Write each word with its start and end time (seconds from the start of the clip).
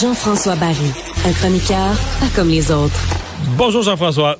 Jean-François 0.00 0.54
Barry, 0.56 0.76
un 1.26 1.32
chroniqueur 1.32 1.94
pas 2.20 2.26
comme 2.34 2.48
les 2.48 2.70
autres. 2.72 2.94
Bonjour 3.58 3.82
Jean-François. 3.82 4.38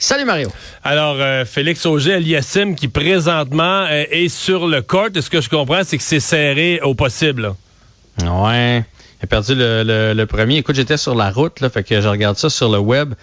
Salut 0.00 0.24
Mario. 0.24 0.48
Alors, 0.82 1.14
euh, 1.20 1.44
Félix 1.44 1.86
Auger 1.86 2.14
Aliassim 2.14 2.74
qui 2.74 2.88
présentement 2.88 3.84
euh, 3.88 4.06
est 4.10 4.28
sur 4.28 4.66
le 4.66 4.82
court, 4.82 5.10
et 5.14 5.22
ce 5.22 5.30
que 5.30 5.40
je 5.40 5.48
comprends, 5.48 5.82
c'est 5.84 5.98
que 5.98 6.02
c'est 6.02 6.18
serré 6.18 6.80
au 6.82 6.94
possible. 6.94 7.54
Ouais. 8.20 8.84
Il 9.20 9.24
a 9.24 9.26
perdu 9.28 9.54
le, 9.54 10.12
le 10.12 10.26
premier. 10.26 10.56
Écoute, 10.56 10.74
j'étais 10.74 10.96
sur 10.96 11.14
la 11.14 11.30
route, 11.30 11.60
là, 11.60 11.70
fait 11.70 11.84
que 11.84 12.00
je 12.00 12.08
regarde 12.08 12.36
ça 12.36 12.50
sur 12.50 12.68
le 12.68 12.78
web. 12.78 13.14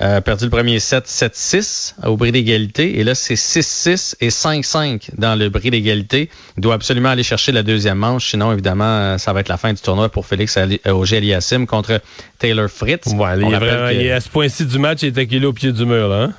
Euh, 0.00 0.20
perdu 0.20 0.44
le 0.44 0.50
premier 0.50 0.80
set 0.80 1.06
7-6 1.06 1.94
au 2.04 2.16
bris 2.16 2.32
d'égalité. 2.32 2.98
Et 2.98 3.04
là, 3.04 3.14
c'est 3.14 3.34
6-6 3.34 4.16
et 4.20 4.28
5-5 4.28 5.10
dans 5.16 5.36
le 5.36 5.48
bris 5.48 5.70
d'égalité. 5.70 6.30
Il 6.56 6.62
doit 6.62 6.74
absolument 6.74 7.10
aller 7.10 7.22
chercher 7.22 7.52
la 7.52 7.62
deuxième 7.62 7.98
manche. 7.98 8.30
Sinon, 8.30 8.52
évidemment, 8.52 8.84
euh, 8.84 9.18
ça 9.18 9.32
va 9.32 9.40
être 9.40 9.48
la 9.48 9.56
fin 9.56 9.72
du 9.72 9.80
tournoi 9.80 10.08
pour 10.08 10.26
Félix 10.26 10.58
Auger-Aliassime 10.84 11.66
contre 11.66 12.00
Taylor 12.38 12.68
Fritz. 12.68 13.06
Ouais, 13.06 13.38
il, 13.38 13.54
est 13.54 13.58
vraiment, 13.58 14.16
à 14.16 14.20
ce 14.20 14.28
point-ci 14.28 14.66
du 14.66 14.78
match, 14.78 15.02
il 15.02 15.18
est 15.18 15.44
au 15.44 15.52
pied 15.52 15.72
du 15.72 15.86
mur. 15.86 16.08
Là, 16.08 16.22
hein? 16.24 16.32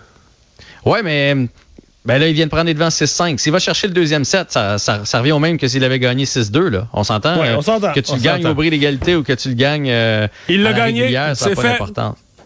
Ouais, 0.84 1.02
mais 1.02 1.34
ben 2.06 2.20
là, 2.20 2.28
il 2.28 2.34
vient 2.36 2.46
de 2.46 2.52
prendre 2.52 2.66
les 2.66 2.76
devants 2.76 2.90
6-5. 2.90 3.40
S'il 3.40 3.52
va 3.52 3.58
chercher 3.58 3.88
le 3.88 3.94
deuxième 3.94 4.26
set, 4.26 4.52
ça, 4.52 4.78
ça, 4.78 5.20
revient 5.20 5.32
au 5.32 5.40
même 5.40 5.58
que 5.58 5.68
s'il 5.68 5.84
avait 5.84 5.98
gagné 5.98 6.26
6-2. 6.26 6.68
Là. 6.68 6.88
On 6.94 7.04
s'entend? 7.04 7.40
Ouais, 7.40 7.56
on 7.56 7.62
s'entend. 7.62 7.94
Que 7.94 8.00
tu 8.00 8.14
le 8.14 8.22
gagnes 8.22 8.46
au 8.46 8.54
bris 8.54 8.70
d'égalité 8.70 9.16
ou 9.16 9.24
que 9.24 9.34
tu 9.34 9.50
le 9.50 9.56
gagnes. 9.56 9.90
Euh, 9.90 10.28
il 10.48 10.62
l'a 10.62 10.74
gagné. 10.74 11.18
C'est 11.36 11.56
fait. 11.56 11.80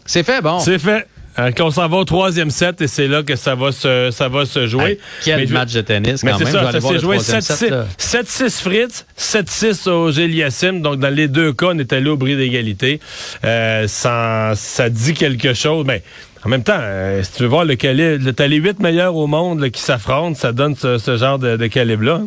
C'est 0.10 0.24
fait, 0.24 0.42
bon. 0.42 0.58
C'est 0.58 0.80
fait. 0.80 1.06
Euh, 1.38 1.52
on 1.60 1.70
s'en 1.70 1.88
va 1.88 1.98
au 1.98 2.04
troisième 2.04 2.50
set 2.50 2.82
et 2.82 2.88
c'est 2.88 3.08
là 3.08 3.22
que 3.22 3.36
ça 3.36 3.54
va 3.54 3.72
se, 3.72 4.10
ça 4.10 4.28
va 4.28 4.46
se 4.46 4.66
jouer. 4.66 4.98
quel 5.24 5.48
match 5.50 5.72
de 5.72 5.82
tennis 5.82 6.24
mais 6.24 6.32
quand 6.32 6.40
même. 6.40 6.48
Ça, 6.48 6.72
ça 6.72 6.82
s'est 6.82 6.98
joué 6.98 7.18
7-6 7.18 8.62
Fritz, 8.62 9.06
7-6 9.20 9.88
au 9.88 10.12
Géliassim. 10.12 10.82
Donc, 10.82 10.98
dans 10.98 11.14
les 11.14 11.28
deux 11.28 11.54
cas, 11.54 11.68
on 11.74 11.78
est 11.78 11.94
allé 11.94 12.10
au 12.10 12.18
bris 12.18 12.36
d'égalité. 12.36 13.00
Euh, 13.46 13.88
ça, 13.88 14.54
ça 14.56 14.90
dit 14.90 15.14
quelque 15.14 15.54
chose. 15.54 15.86
Mais 15.86 16.02
en 16.44 16.50
même 16.50 16.64
temps, 16.64 16.80
euh, 16.80 17.22
si 17.22 17.34
tu 17.34 17.44
veux 17.44 17.50
voir 17.50 17.66
le 17.66 17.76
calibre, 17.76 18.32
t'as 18.32 18.48
les 18.48 18.58
huit 18.58 18.80
meilleurs 18.80 19.16
au 19.16 19.28
monde 19.28 19.70
qui 19.70 19.82
s'affrontent, 19.84 20.34
ça 20.34 20.54
donne 20.54 20.76
ce, 20.76 21.18
genre 21.18 21.38
de, 21.38 21.56
de 21.56 21.68
calibre-là. 21.68 22.22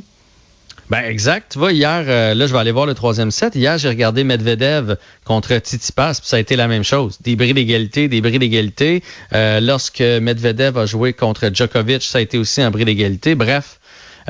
Ben 0.93 1.07
exact. 1.07 1.53
Tu 1.53 1.59
vois, 1.59 1.73
hier, 1.73 2.05
euh, 2.07 2.35
là, 2.35 2.47
je 2.47 2.53
vais 2.53 2.59
aller 2.59 2.71
voir 2.71 2.85
le 2.85 2.93
troisième 2.93 3.31
set. 3.31 3.55
Hier, 3.55 3.79
j'ai 3.79 3.89
regardé 3.89 4.25
Medvedev 4.25 4.97
contre 5.25 5.57
Tsitsipas, 5.57 6.19
puis 6.21 6.29
ça 6.29 6.37
a 6.37 6.39
été 6.39 6.55
la 6.55 6.69
même 6.69 6.85
chose. 6.85 7.17
Des 7.23 7.35
bris 7.35 7.55
d'égalité, 7.55 8.09
des 8.09 8.21
bris 8.21 8.39
d'égalité. 8.39 9.03
Euh, 9.33 9.61
lorsque 9.61 10.03
Medvedev 10.03 10.77
a 10.77 10.85
joué 10.85 11.15
contre 11.15 11.49
Djokovic, 11.51 12.03
ça 12.03 12.19
a 12.19 12.21
été 12.21 12.37
aussi 12.37 12.61
un 12.61 12.71
bris 12.71 12.85
d'égalité. 12.85 13.35
Bref, 13.35 13.81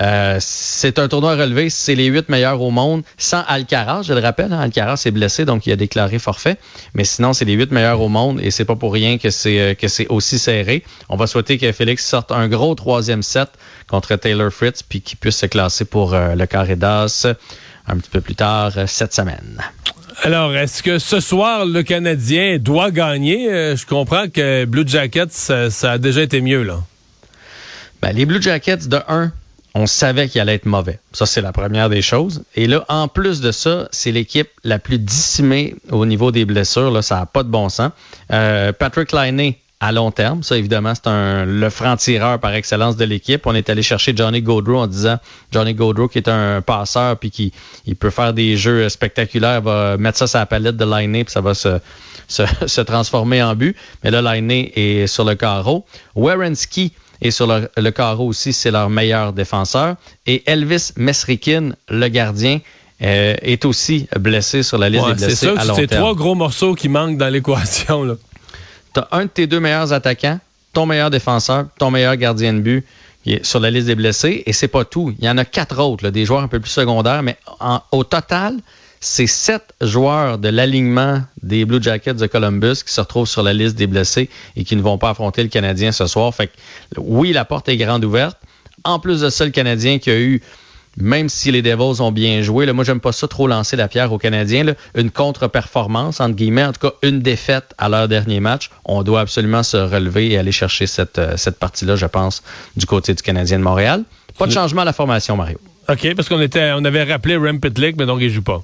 euh, 0.00 0.38
c'est 0.40 0.98
un 0.98 1.08
tournoi 1.08 1.36
relevé, 1.36 1.70
c'est 1.70 1.94
les 1.94 2.06
huit 2.06 2.28
meilleurs 2.28 2.60
au 2.60 2.70
monde, 2.70 3.02
sans 3.16 3.42
Alcaraz, 3.46 4.02
je 4.02 4.14
le 4.14 4.20
rappelle. 4.20 4.52
Hein, 4.52 4.60
Alcaraz 4.60 5.02
est 5.04 5.10
blessé, 5.10 5.44
donc 5.44 5.66
il 5.66 5.72
a 5.72 5.76
déclaré 5.76 6.18
forfait. 6.18 6.56
Mais 6.94 7.04
sinon, 7.04 7.32
c'est 7.32 7.44
les 7.44 7.54
huit 7.54 7.70
meilleurs 7.70 8.00
au 8.00 8.08
monde 8.08 8.40
et 8.42 8.50
c'est 8.50 8.64
pas 8.64 8.76
pour 8.76 8.92
rien 8.92 9.18
que 9.18 9.30
c'est 9.30 9.60
euh, 9.60 9.74
que 9.74 9.88
c'est 9.88 10.06
aussi 10.08 10.38
serré. 10.38 10.84
On 11.08 11.16
va 11.16 11.26
souhaiter 11.26 11.58
que 11.58 11.70
Félix 11.72 12.06
sorte 12.06 12.32
un 12.32 12.48
gros 12.48 12.74
troisième 12.74 13.22
set 13.22 13.50
contre 13.88 14.16
Taylor 14.16 14.50
Fritz, 14.50 14.82
puis 14.82 15.00
qu'il 15.00 15.18
puisse 15.18 15.36
se 15.36 15.46
classer 15.46 15.84
pour 15.84 16.14
euh, 16.14 16.34
le 16.34 16.46
carré 16.46 16.76
d'as 16.76 17.26
un 17.88 17.96
petit 17.96 18.10
peu 18.10 18.20
plus 18.20 18.36
tard 18.36 18.72
cette 18.86 19.12
semaine. 19.12 19.60
Alors, 20.22 20.54
est-ce 20.54 20.84
que 20.84 21.00
ce 21.00 21.18
soir, 21.18 21.66
le 21.66 21.82
Canadien 21.82 22.58
doit 22.58 22.92
gagner? 22.92 23.74
je 23.74 23.84
comprends 23.86 24.28
que 24.28 24.64
Blue 24.66 24.86
Jackets, 24.86 25.30
ça, 25.30 25.68
ça, 25.68 25.92
a 25.92 25.98
déjà 25.98 26.22
été 26.22 26.40
mieux, 26.40 26.62
là. 26.62 26.78
Ben, 28.00 28.12
les 28.12 28.24
Blue 28.24 28.40
Jackets, 28.40 28.88
de 28.88 28.98
1, 29.08 29.32
on 29.74 29.86
savait 29.86 30.28
qu'il 30.28 30.40
allait 30.40 30.54
être 30.54 30.66
mauvais. 30.66 30.98
Ça, 31.12 31.26
c'est 31.26 31.40
la 31.40 31.52
première 31.52 31.88
des 31.88 32.02
choses. 32.02 32.42
Et 32.54 32.66
là, 32.66 32.84
en 32.88 33.08
plus 33.08 33.40
de 33.40 33.52
ça, 33.52 33.88
c'est 33.90 34.12
l'équipe 34.12 34.48
la 34.64 34.78
plus 34.78 34.98
dissimée 34.98 35.76
au 35.90 36.04
niveau 36.04 36.30
des 36.30 36.44
blessures. 36.44 36.90
Là, 36.90 37.02
ça 37.02 37.16
n'a 37.16 37.26
pas 37.26 37.42
de 37.42 37.48
bon 37.48 37.68
sens. 37.68 37.90
Euh, 38.30 38.72
Patrick 38.72 39.12
Liney, 39.12 39.58
à 39.82 39.90
long 39.90 40.12
terme. 40.12 40.44
Ça, 40.44 40.56
évidemment, 40.56 40.94
c'est 40.94 41.08
un 41.08 41.44
le 41.44 41.68
franc-tireur 41.68 42.38
par 42.38 42.54
excellence 42.54 42.96
de 42.96 43.04
l'équipe. 43.04 43.44
On 43.46 43.54
est 43.54 43.68
allé 43.68 43.82
chercher 43.82 44.14
Johnny 44.14 44.40
Gaudreau 44.40 44.78
en 44.78 44.86
disant 44.86 45.18
Johnny 45.50 45.74
Gaudreau 45.74 46.06
qui 46.06 46.18
est 46.18 46.28
un 46.28 46.62
passeur 46.62 47.18
puis 47.18 47.32
qui 47.32 47.52
il 47.84 47.96
peut 47.96 48.10
faire 48.10 48.32
des 48.32 48.56
jeux 48.56 48.88
spectaculaires, 48.88 49.60
va 49.60 49.96
mettre 49.96 50.18
ça 50.18 50.28
sur 50.28 50.38
la 50.38 50.46
palette 50.46 50.76
de 50.76 50.84
Liney 50.84 51.24
puis 51.24 51.32
ça 51.32 51.40
va 51.40 51.54
se, 51.54 51.80
se, 52.28 52.80
transformer 52.80 53.42
en 53.42 53.56
but. 53.56 53.76
Mais 54.04 54.12
là, 54.12 54.22
Liney 54.22 54.70
est 54.76 55.08
sur 55.08 55.24
le 55.24 55.34
carreau. 55.34 55.84
Werenski 56.14 56.92
et 57.22 57.30
sur 57.30 57.46
le, 57.46 57.90
carreau 57.90 58.26
aussi, 58.26 58.52
c'est 58.52 58.72
leur 58.72 58.90
meilleur 58.90 59.32
défenseur. 59.32 59.94
Et 60.26 60.42
Elvis 60.46 60.90
Mesrikin, 60.96 61.70
le 61.88 62.08
gardien, 62.08 62.58
euh, 63.00 63.36
est 63.40 63.64
aussi 63.64 64.08
blessé 64.18 64.64
sur 64.64 64.76
la 64.76 64.88
liste 64.88 65.06
des 65.06 65.14
blessés 65.14 65.48
à 65.56 65.64
long 65.64 65.74
C'est 65.76 65.86
trois 65.86 66.14
gros 66.14 66.34
morceaux 66.34 66.74
qui 66.74 66.88
manquent 66.88 67.16
dans 67.16 67.28
l'équation. 67.28 68.18
Tu 68.92 69.00
as 69.00 69.08
un 69.12 69.24
de 69.24 69.30
tes 69.30 69.46
deux 69.46 69.60
meilleurs 69.60 69.92
attaquants, 69.92 70.40
ton 70.72 70.84
meilleur 70.84 71.10
défenseur, 71.10 71.66
ton 71.78 71.92
meilleur 71.92 72.16
gardien 72.16 72.54
de 72.54 72.58
but 72.58 72.84
sur 73.42 73.60
la 73.60 73.70
liste 73.70 73.86
des 73.86 73.94
blessés. 73.94 74.42
Et 74.46 74.52
c'est 74.52 74.68
pas 74.68 74.84
tout. 74.84 75.14
Il 75.18 75.24
y 75.24 75.30
en 75.30 75.38
a 75.38 75.44
quatre 75.44 75.78
autres, 75.78 76.10
des 76.10 76.26
joueurs 76.26 76.42
un 76.42 76.48
peu 76.48 76.58
plus 76.58 76.70
secondaires, 76.70 77.22
mais 77.22 77.36
au 77.92 78.02
total, 78.02 78.56
c'est 79.02 79.26
sept 79.26 79.74
joueurs 79.80 80.38
de 80.38 80.48
l'alignement 80.48 81.22
des 81.42 81.64
Blue 81.64 81.82
Jackets 81.82 82.14
de 82.14 82.26
Columbus 82.26 82.84
qui 82.86 82.94
se 82.94 83.00
retrouvent 83.00 83.28
sur 83.28 83.42
la 83.42 83.52
liste 83.52 83.74
des 83.74 83.88
blessés 83.88 84.30
et 84.54 84.62
qui 84.62 84.76
ne 84.76 84.80
vont 84.80 84.96
pas 84.96 85.10
affronter 85.10 85.42
le 85.42 85.48
Canadien 85.48 85.90
ce 85.90 86.06
soir. 86.06 86.32
Fait 86.32 86.46
que, 86.46 86.52
oui, 86.98 87.32
la 87.32 87.44
porte 87.44 87.68
est 87.68 87.76
grande 87.76 88.04
ouverte. 88.04 88.38
En 88.84 89.00
plus 89.00 89.20
de 89.20 89.28
ça, 89.28 89.44
le 89.44 89.50
Canadien 89.50 89.98
qui 89.98 90.08
a 90.08 90.18
eu, 90.18 90.40
même 90.96 91.28
si 91.28 91.50
les 91.50 91.62
Devils 91.62 92.00
ont 92.00 92.12
bien 92.12 92.42
joué, 92.42 92.64
là, 92.64 92.72
moi, 92.72 92.84
j'aime 92.84 93.00
pas 93.00 93.10
ça 93.10 93.26
trop 93.26 93.48
lancer 93.48 93.74
la 93.74 93.88
pierre 93.88 94.12
aux 94.12 94.18
Canadiens, 94.18 94.66
une 94.94 95.10
contre-performance, 95.10 96.20
entre 96.20 96.36
guillemets, 96.36 96.64
en 96.64 96.72
tout 96.72 96.88
cas, 96.88 96.94
une 97.02 97.18
défaite 97.20 97.74
à 97.78 97.88
leur 97.88 98.06
dernier 98.06 98.38
match. 98.38 98.70
On 98.84 99.02
doit 99.02 99.20
absolument 99.20 99.64
se 99.64 99.78
relever 99.78 100.30
et 100.30 100.38
aller 100.38 100.52
chercher 100.52 100.86
cette, 100.86 101.18
euh, 101.18 101.36
cette 101.36 101.58
partie-là, 101.58 101.96
je 101.96 102.06
pense, 102.06 102.44
du 102.76 102.86
côté 102.86 103.14
du 103.14 103.22
Canadien 103.22 103.58
de 103.58 103.64
Montréal. 103.64 104.04
Pas 104.38 104.46
de 104.46 104.52
changement 104.52 104.82
à 104.82 104.84
la 104.84 104.92
formation, 104.92 105.36
Mario. 105.36 105.58
OK, 105.88 106.14
parce 106.14 106.28
qu'on 106.28 106.40
était, 106.40 106.70
on 106.76 106.84
avait 106.84 107.02
rappelé 107.02 107.36
Rem 107.36 107.58
Pitlick, 107.58 107.96
mais 107.96 108.06
donc 108.06 108.20
il 108.20 108.30
joue 108.30 108.42
pas. 108.42 108.62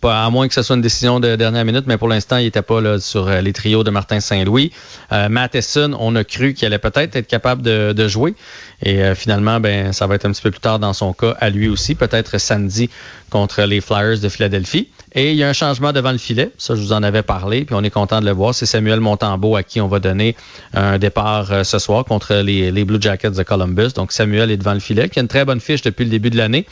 Pas, 0.00 0.24
à 0.24 0.30
moins 0.30 0.46
que 0.46 0.54
ce 0.54 0.62
soit 0.62 0.76
une 0.76 0.82
décision 0.82 1.20
de 1.20 1.36
dernière 1.36 1.64
minute, 1.64 1.84
mais 1.86 1.96
pour 1.96 2.08
l'instant, 2.08 2.36
il 2.36 2.44
n'était 2.44 2.62
pas 2.62 2.80
là 2.80 3.00
sur 3.00 3.28
euh, 3.28 3.40
les 3.40 3.52
trios 3.52 3.82
de 3.82 3.90
Martin 3.90 4.20
Saint-Louis. 4.20 4.70
Euh, 5.12 5.28
Matheson, 5.28 5.96
on 5.98 6.14
a 6.16 6.24
cru 6.24 6.54
qu'il 6.54 6.66
allait 6.66 6.78
peut-être 6.78 7.16
être 7.16 7.26
capable 7.26 7.62
de, 7.62 8.08
jouer. 8.08 8.34
Et 8.82 9.02
euh, 9.02 9.14
finalement, 9.14 9.58
ben, 9.58 9.92
ça 9.92 10.06
va 10.06 10.14
être 10.16 10.26
un 10.26 10.32
petit 10.32 10.42
peu 10.42 10.50
plus 10.50 10.60
tard 10.60 10.78
dans 10.78 10.92
son 10.92 11.12
cas 11.12 11.34
à 11.40 11.50
lui 11.50 11.68
aussi, 11.68 11.94
peut-être 11.94 12.38
samedi 12.38 12.90
contre 13.30 13.62
les 13.62 13.80
Flyers 13.80 14.20
de 14.20 14.28
Philadelphie. 14.28 14.88
Et 15.14 15.32
il 15.32 15.36
y 15.36 15.42
a 15.42 15.48
un 15.48 15.54
changement 15.54 15.92
devant 15.92 16.12
le 16.12 16.18
filet. 16.18 16.50
Ça, 16.58 16.74
je 16.74 16.80
vous 16.80 16.92
en 16.92 17.02
avais 17.02 17.22
parlé, 17.22 17.64
puis 17.64 17.74
on 17.74 17.82
est 17.82 17.90
content 17.90 18.20
de 18.20 18.26
le 18.26 18.32
voir. 18.32 18.54
C'est 18.54 18.66
Samuel 18.66 19.00
Montambeau 19.00 19.56
à 19.56 19.62
qui 19.62 19.80
on 19.80 19.88
va 19.88 19.98
donner 19.98 20.36
un 20.74 20.98
départ 20.98 21.64
ce 21.64 21.78
soir 21.78 22.04
contre 22.04 22.34
les, 22.34 22.70
les 22.70 22.84
Blue 22.84 23.00
Jackets 23.00 23.30
de 23.30 23.42
Columbus. 23.42 23.92
Donc, 23.94 24.12
Samuel 24.12 24.50
est 24.50 24.58
devant 24.58 24.74
le 24.74 24.80
filet, 24.80 25.08
qui 25.08 25.18
a 25.18 25.22
une 25.22 25.28
très 25.28 25.44
bonne 25.44 25.60
fiche 25.60 25.82
depuis 25.82 26.04
le 26.04 26.10
début 26.10 26.30
de 26.30 26.36
l'année. 26.36 26.66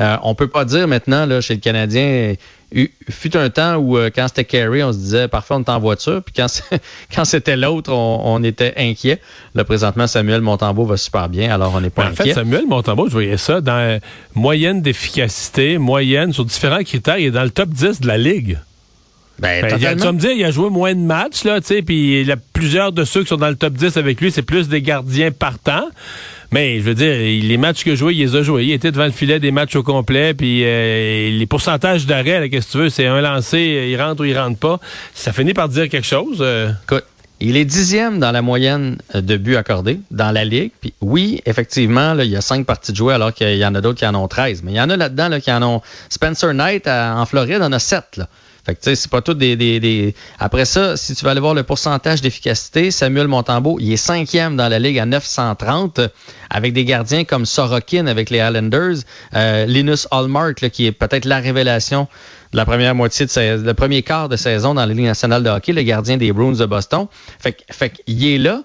Euh, 0.00 0.16
on 0.22 0.34
peut 0.34 0.48
pas 0.48 0.64
dire 0.64 0.88
maintenant 0.88 1.26
là, 1.26 1.40
chez 1.40 1.54
le 1.54 1.60
Canadien, 1.60 2.34
il 2.72 2.88
fut 3.08 3.36
un 3.36 3.50
temps 3.50 3.76
où 3.76 3.98
euh, 3.98 4.10
quand 4.14 4.28
c'était 4.28 4.44
Carey, 4.44 4.82
on 4.82 4.92
se 4.92 4.98
disait 4.98 5.28
parfois 5.28 5.56
on 5.56 5.62
est 5.62 5.68
en 5.68 5.78
voiture, 5.78 6.22
puis 6.22 6.34
quand 6.34 7.24
c'était 7.24 7.56
l'autre, 7.56 7.92
on, 7.92 8.42
était 8.42 8.72
inquiet. 8.78 9.20
Là, 9.54 9.64
présentement, 9.64 10.06
Samuel 10.06 10.40
Montembeau 10.40 10.84
va 10.84 10.96
super 10.96 11.28
bien, 11.28 11.52
alors 11.52 11.74
on 11.74 11.80
n'est 11.80 11.90
pas 11.90 12.04
inquiet. 12.04 12.22
En 12.22 12.24
fait, 12.24 12.34
Samuel 12.34 12.66
Montembeau, 12.66 13.08
je 13.08 13.12
voyais 13.12 13.36
ça 13.36 13.60
dans 13.60 14.00
moyenne 14.34 14.80
d'efficacité, 14.80 15.78
moyenne 15.78 16.32
sur 16.32 16.44
différents 16.44 16.82
critères, 16.82 17.18
il 17.18 17.26
est 17.26 17.30
dans 17.30 17.44
le 17.44 17.50
top 17.50 17.68
10 17.68 18.00
de 18.00 18.06
la 18.06 18.16
Ligue. 18.16 18.58
Ben, 19.40 19.62
ben, 19.62 19.78
tu 19.78 20.04
vas 20.04 20.12
me 20.12 20.18
dire, 20.18 20.32
il 20.32 20.44
a 20.44 20.50
joué 20.50 20.68
moins 20.68 20.94
de 20.94 21.00
matchs, 21.00 21.44
là, 21.44 21.60
tu 21.60 21.68
sais, 21.68 21.82
puis 21.82 22.28
plusieurs 22.52 22.92
de 22.92 23.04
ceux 23.04 23.22
qui 23.22 23.28
sont 23.28 23.36
dans 23.36 23.48
le 23.48 23.56
top 23.56 23.72
10 23.72 23.96
avec 23.96 24.20
lui, 24.20 24.30
c'est 24.30 24.42
plus 24.42 24.68
des 24.68 24.82
gardiens 24.82 25.30
partants. 25.30 25.88
Mais 26.52 26.78
je 26.78 26.82
veux 26.82 26.94
dire, 26.94 27.14
les 27.16 27.56
matchs 27.56 27.84
que 27.84 27.94
joué, 27.94 28.12
il 28.12 28.18
les 28.18 28.36
a 28.36 28.42
joués. 28.42 28.64
Il 28.64 28.72
était 28.72 28.90
devant 28.90 29.04
le 29.04 29.12
filet 29.12 29.38
des 29.38 29.52
matchs 29.52 29.76
au 29.76 29.82
complet, 29.82 30.34
puis 30.34 30.62
euh, 30.64 31.30
les 31.30 31.46
pourcentages 31.46 32.06
d'arrêt, 32.06 32.50
qu'est-ce 32.50 32.66
que 32.66 32.72
tu 32.72 32.78
veux, 32.78 32.88
c'est 32.90 33.06
un 33.06 33.20
lancé, 33.20 33.88
il 33.88 34.00
rentre 34.00 34.22
ou 34.22 34.24
il 34.24 34.36
rentre 34.36 34.58
pas. 34.58 34.78
Ça 35.14 35.32
finit 35.32 35.54
par 35.54 35.68
dire 35.68 35.88
quelque 35.88 36.06
chose. 36.06 36.38
Euh. 36.40 36.70
Écoute, 36.84 37.04
Il 37.40 37.56
est 37.56 37.64
dixième 37.64 38.18
dans 38.18 38.32
la 38.32 38.42
moyenne 38.42 38.98
de 39.14 39.36
buts 39.38 39.56
accordés 39.56 40.00
dans 40.10 40.32
la 40.32 40.44
Ligue. 40.44 40.72
Puis 40.80 40.92
oui, 41.00 41.40
effectivement, 41.46 42.12
là, 42.12 42.24
il 42.24 42.30
y 42.30 42.36
a 42.36 42.42
cinq 42.42 42.66
parties 42.66 42.92
de 42.92 42.96
jouer 42.96 43.14
alors 43.14 43.32
qu'il 43.32 43.56
y 43.56 43.64
en 43.64 43.74
a 43.74 43.80
d'autres 43.80 44.00
qui 44.00 44.06
en 44.06 44.14
ont 44.14 44.28
13. 44.28 44.62
Mais 44.64 44.72
il 44.72 44.76
y 44.76 44.80
en 44.80 44.90
a 44.90 44.96
là-dedans 44.96 45.28
là, 45.28 45.40
qui 45.40 45.50
en 45.50 45.62
ont... 45.62 45.80
Spencer 46.10 46.52
Knight 46.52 46.86
en 46.86 47.24
Floride 47.24 47.62
en 47.62 47.72
a 47.72 47.78
sept. 47.78 48.18
Là. 48.18 48.28
C'est 48.80 49.10
pas 49.10 49.20
tout 49.20 49.34
des, 49.34 50.14
Après 50.38 50.64
ça, 50.64 50.96
si 50.96 51.14
tu 51.14 51.24
vas 51.24 51.32
aller 51.32 51.40
voir 51.40 51.54
le 51.54 51.62
pourcentage 51.62 52.20
d'efficacité, 52.20 52.90
Samuel 52.90 53.28
Montembeau, 53.28 53.78
il 53.80 53.92
est 53.92 53.96
cinquième 53.96 54.56
dans 54.56 54.68
la 54.68 54.78
Ligue 54.78 54.98
à 54.98 55.06
930, 55.06 56.00
avec 56.50 56.72
des 56.72 56.84
gardiens 56.84 57.24
comme 57.24 57.46
Sorokin 57.46 58.06
avec 58.06 58.30
les 58.30 58.38
Islanders, 58.38 58.98
euh, 59.34 59.66
Linus 59.66 60.08
Hallmark, 60.10 60.68
qui 60.70 60.86
est 60.86 60.92
peut-être 60.92 61.24
la 61.24 61.38
révélation 61.38 62.08
de 62.52 62.56
la 62.56 62.64
première 62.64 62.94
moitié 62.94 63.26
de 63.26 63.64
le 63.64 63.74
premier 63.74 64.02
quart 64.02 64.28
de 64.28 64.36
saison 64.36 64.74
dans 64.74 64.84
la 64.84 64.92
Ligue 64.92 65.04
nationale 65.04 65.42
de 65.42 65.50
hockey, 65.50 65.72
le 65.72 65.82
gardien 65.82 66.16
des 66.16 66.32
Bruins 66.32 66.52
de 66.52 66.66
Boston. 66.66 67.06
Fait, 67.38 67.56
fait 67.70 67.90
qu'il 67.90 68.26
est 68.26 68.38
là. 68.38 68.62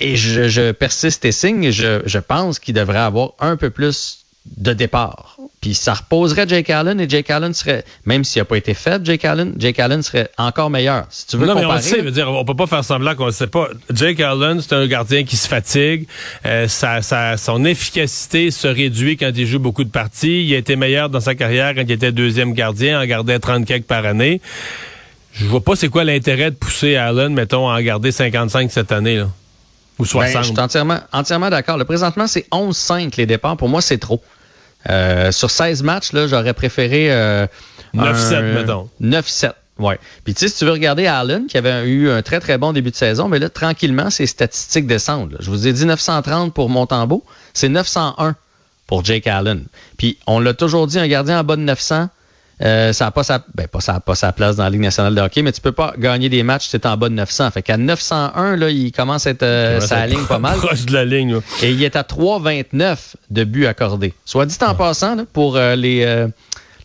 Et 0.00 0.16
je, 0.16 0.48
je 0.48 0.72
persiste 0.72 1.24
et 1.24 1.32
signe, 1.32 1.70
je, 1.70 2.02
je 2.04 2.18
pense 2.18 2.58
qu'il 2.58 2.74
devrait 2.74 2.98
avoir 2.98 3.30
un 3.38 3.56
peu 3.56 3.70
plus 3.70 4.23
de 4.56 4.72
départ. 4.72 5.36
Puis 5.60 5.72
ça 5.72 5.94
reposerait 5.94 6.46
Jake 6.46 6.68
Allen 6.68 7.00
et 7.00 7.08
Jake 7.08 7.30
Allen 7.30 7.54
serait, 7.54 7.86
même 8.04 8.22
s'il 8.22 8.40
n'a 8.40 8.44
pas 8.44 8.58
été 8.58 8.74
fait, 8.74 9.02
Jake 9.02 9.24
Allen, 9.24 9.54
Jake 9.56 9.78
Allen 9.78 10.02
serait 10.02 10.28
encore 10.36 10.68
meilleur. 10.68 11.06
Si 11.08 11.26
tu 11.26 11.38
veux 11.38 11.46
non, 11.46 11.54
mais 11.54 11.64
on 11.64 11.78
sait, 11.78 12.02
veut 12.02 12.10
dire, 12.10 12.30
on 12.30 12.44
peut 12.44 12.54
pas 12.54 12.66
faire 12.66 12.84
semblant 12.84 13.14
qu'on 13.14 13.26
ne 13.26 13.30
sait 13.30 13.46
pas. 13.46 13.68
Jake 13.90 14.20
Allen, 14.20 14.60
c'est 14.60 14.74
un 14.74 14.86
gardien 14.86 15.24
qui 15.24 15.38
se 15.38 15.48
fatigue. 15.48 16.06
Euh, 16.44 16.68
son 16.68 17.64
efficacité 17.64 18.50
se 18.50 18.68
réduit 18.68 19.16
quand 19.16 19.30
il 19.34 19.46
joue 19.46 19.58
beaucoup 19.58 19.84
de 19.84 19.90
parties. 19.90 20.44
Il 20.44 20.54
a 20.54 20.58
été 20.58 20.76
meilleur 20.76 21.08
dans 21.08 21.20
sa 21.20 21.34
carrière 21.34 21.74
quand 21.74 21.82
il 21.82 21.92
était 21.92 22.12
deuxième 22.12 22.52
gardien, 22.52 23.00
en 23.00 23.06
gardait 23.06 23.38
30 23.38 23.64
quelques 23.64 23.86
par 23.86 24.04
année. 24.04 24.42
Je 25.32 25.46
vois 25.46 25.64
pas 25.64 25.76
c'est 25.76 25.88
quoi 25.88 26.04
l'intérêt 26.04 26.50
de 26.50 26.56
pousser 26.56 26.96
Allen, 26.96 27.32
mettons, 27.32 27.70
à 27.70 27.78
en 27.78 27.80
garder 27.80 28.12
55 28.12 28.70
cette 28.70 28.92
année, 28.92 29.16
là. 29.16 29.28
Ou 29.98 30.04
60. 30.04 30.34
Ben, 30.34 30.42
je 30.42 30.48
suis 30.48 30.60
entièrement, 30.60 30.98
entièrement 31.12 31.50
d'accord. 31.50 31.78
Le 31.78 31.84
présentement, 31.84 32.26
c'est 32.26 32.46
11-5 32.50 33.14
les 33.16 33.26
départs. 33.26 33.56
Pour 33.56 33.68
moi, 33.68 33.80
c'est 33.80 33.98
trop. 33.98 34.20
Euh, 34.90 35.32
sur 35.32 35.50
16 35.50 35.82
matchs, 35.82 36.12
là, 36.12 36.26
j'aurais 36.26 36.54
préféré. 36.54 37.12
Euh, 37.12 37.46
9-7, 37.94 38.54
mettons. 38.54 38.88
9-7. 39.00 39.52
Ouais. 39.78 39.98
Puis 40.24 40.34
tu 40.34 40.40
sais, 40.40 40.48
si 40.48 40.58
tu 40.58 40.64
veux 40.64 40.72
regarder 40.72 41.06
Allen, 41.06 41.46
qui 41.46 41.56
avait 41.56 41.88
eu 41.88 42.08
un 42.08 42.22
très 42.22 42.38
très 42.38 42.58
bon 42.58 42.72
début 42.72 42.90
de 42.90 42.96
saison, 42.96 43.28
mais 43.28 43.38
là, 43.38 43.48
tranquillement, 43.48 44.08
ses 44.10 44.26
statistiques 44.26 44.86
descendent. 44.86 45.36
Je 45.40 45.50
vous 45.50 45.66
ai 45.66 45.72
dit 45.72 45.84
930 45.84 46.54
pour 46.54 46.70
Montembeau, 46.70 47.24
c'est 47.54 47.68
901 47.68 48.36
pour 48.86 49.04
Jake 49.04 49.26
Allen. 49.26 49.64
Puis 49.96 50.18
on 50.26 50.38
l'a 50.38 50.54
toujours 50.54 50.86
dit, 50.86 50.98
un 50.98 51.08
gardien 51.08 51.40
en 51.40 51.44
bas 51.44 51.56
de 51.56 51.62
900, 51.62 52.08
euh, 52.62 52.92
ça 52.92 53.06
n'a 53.06 53.10
pas 53.10 53.24
sa, 53.24 53.44
ben, 53.54 53.66
pas, 53.66 53.80
ça 53.80 54.00
pas 54.00 54.14
sa 54.14 54.32
place 54.32 54.56
dans 54.56 54.64
la 54.64 54.70
Ligue 54.70 54.80
nationale 54.80 55.14
de 55.14 55.20
hockey, 55.20 55.42
mais 55.42 55.52
tu 55.52 55.60
peux 55.60 55.72
pas 55.72 55.94
gagner 55.98 56.28
des 56.28 56.42
matchs 56.42 56.66
si 56.66 56.70
tu 56.70 56.76
es 56.76 56.86
en 56.86 56.96
bas 56.96 57.08
de 57.08 57.14
900. 57.14 57.50
Fait 57.50 57.62
qu'à 57.62 57.76
901, 57.76 58.56
là, 58.56 58.70
il 58.70 58.92
commence 58.92 59.26
à 59.26 59.30
être 59.30 59.42
euh, 59.42 59.80
sa 59.80 60.06
ligne 60.06 60.24
pas 60.26 60.38
mal. 60.38 60.58
Proche 60.58 60.86
de 60.86 60.92
la 60.92 61.04
ligne. 61.04 61.40
Et 61.62 61.72
il 61.72 61.82
est 61.82 61.96
à 61.96 62.02
3,29 62.02 62.96
de 63.30 63.44
buts 63.44 63.66
accordés. 63.66 64.14
Soit 64.24 64.46
dit 64.46 64.56
en 64.62 64.74
passant, 64.74 65.16
là, 65.16 65.24
pour 65.32 65.56
euh, 65.56 65.74
les, 65.74 66.26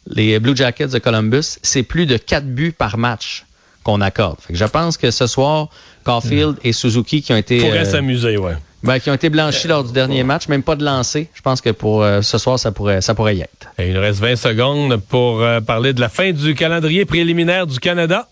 les 0.07 0.39
Blue 0.39 0.55
Jackets 0.55 0.87
de 0.87 0.99
Columbus, 0.99 1.59
c'est 1.61 1.83
plus 1.83 2.05
de 2.05 2.17
4 2.17 2.45
buts 2.45 2.73
par 2.75 2.97
match 2.97 3.45
qu'on 3.83 4.01
accorde. 4.01 4.37
Fait 4.41 4.53
que 4.53 4.59
je 4.59 4.65
pense 4.65 4.97
que 4.97 5.11
ce 5.11 5.27
soir, 5.27 5.69
Caulfield 6.03 6.57
et 6.63 6.73
Suzuki 6.73 7.21
qui 7.21 7.31
ont 7.31 7.37
été... 7.37 7.59
Pourraient 7.59 7.85
s'amuser, 7.85 8.37
ouais. 8.37 8.55
Ben, 8.83 8.99
qui 8.99 9.09
ont 9.09 9.13
été 9.13 9.29
blanchis 9.29 9.67
lors 9.67 9.83
du 9.83 9.91
dernier 9.91 10.23
match, 10.23 10.47
même 10.47 10.63
pas 10.63 10.75
de 10.75 10.85
lancer. 10.85 11.29
Je 11.33 11.41
pense 11.41 11.59
que 11.59 11.69
pour 11.69 12.01
euh, 12.01 12.21
ce 12.21 12.37
soir, 12.37 12.57
ça 12.57 12.71
pourrait, 12.71 13.01
ça 13.01 13.13
pourrait 13.13 13.35
y 13.35 13.41
être. 13.41 13.67
il 13.77 13.93
nous 13.93 13.99
reste 13.99 14.19
20 14.19 14.37
secondes 14.37 14.97
pour 14.97 15.41
euh, 15.41 15.59
parler 15.59 15.91
de 15.93 15.99
la 15.99 16.07
fin 16.07 16.31
du 16.31 16.55
calendrier 16.55 17.03
préliminaire 17.05 17.67
du 17.67 17.79
Canada. 17.79 18.29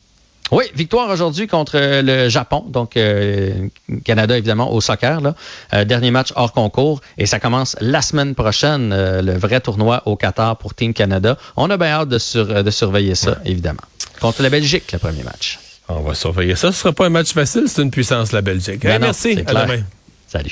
Oui, 0.49 0.63
victoire 0.73 1.09
aujourd'hui 1.09 1.47
contre 1.47 1.77
le 1.77 2.29
Japon, 2.29 2.63
donc 2.69 2.95
euh, 2.95 3.67
Canada 4.05 4.38
évidemment 4.38 4.71
au 4.71 4.79
soccer. 4.79 5.19
Là. 5.19 5.83
dernier 5.83 6.09
match 6.09 6.31
hors 6.38 6.53
concours 6.53 7.01
et 7.17 7.25
ça 7.25 7.41
commence 7.41 7.75
la 7.81 8.01
semaine 8.01 8.33
prochaine, 8.33 8.95
le 8.95 9.38
vrai 9.38 9.59
tournoi 9.59 10.03
au 10.05 10.15
Qatar 10.15 10.55
pour 10.55 10.73
Team 10.73 10.93
Canada. 10.93 11.38
On 11.57 11.69
a 11.69 11.75
bien 11.75 11.88
hâte 11.88 12.07
de, 12.07 12.61
de 12.61 12.71
surveiller 12.71 13.15
ça, 13.15 13.39
évidemment. 13.43 13.81
Contre 14.21 14.41
la 14.41 14.50
Belgique, 14.50 14.89
le 14.93 15.00
premier 15.00 15.23
match. 15.23 15.59
On 15.89 16.00
va 16.00 16.13
surveiller 16.13 16.55
ça. 16.55 16.61
Ce 16.61 16.67
ne 16.67 16.71
sera 16.71 16.93
pas 16.93 17.07
un 17.07 17.09
match 17.09 17.33
facile, 17.33 17.63
c'est 17.67 17.81
une 17.81 17.91
puissance 17.91 18.31
la 18.31 18.41
Belgique. 18.41 18.83
Ben 18.83 19.00
merci, 19.00 19.43
à 19.45 19.65
demain. 19.65 19.83
Salut. 20.27 20.51